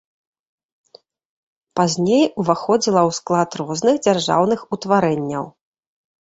[1.79, 5.45] Пазней уваходзіла ў склад розных дзяржаўных утварэнняў.